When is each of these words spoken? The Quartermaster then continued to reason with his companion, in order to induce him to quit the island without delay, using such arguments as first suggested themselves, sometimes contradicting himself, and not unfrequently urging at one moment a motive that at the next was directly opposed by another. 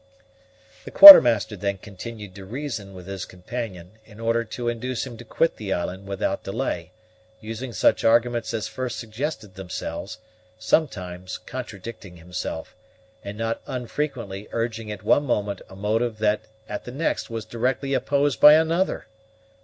The 0.83 0.89
Quartermaster 0.89 1.55
then 1.55 1.77
continued 1.77 2.33
to 2.33 2.43
reason 2.43 2.95
with 2.95 3.05
his 3.05 3.23
companion, 3.23 3.99
in 4.03 4.19
order 4.19 4.43
to 4.43 4.67
induce 4.67 5.05
him 5.05 5.15
to 5.17 5.23
quit 5.23 5.57
the 5.57 5.71
island 5.73 6.07
without 6.07 6.43
delay, 6.43 6.91
using 7.39 7.71
such 7.71 8.03
arguments 8.03 8.51
as 8.51 8.67
first 8.67 8.97
suggested 8.97 9.53
themselves, 9.53 10.17
sometimes 10.57 11.37
contradicting 11.37 12.17
himself, 12.17 12.75
and 13.23 13.37
not 13.37 13.61
unfrequently 13.67 14.47
urging 14.51 14.91
at 14.91 15.03
one 15.03 15.23
moment 15.23 15.61
a 15.69 15.75
motive 15.75 16.17
that 16.17 16.45
at 16.67 16.85
the 16.85 16.91
next 16.91 17.29
was 17.29 17.45
directly 17.45 17.93
opposed 17.93 18.39
by 18.39 18.53
another. 18.55 19.05